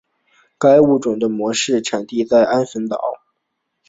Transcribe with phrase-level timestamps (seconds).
[0.57, 3.21] 该物种的模式产地在安汶岛。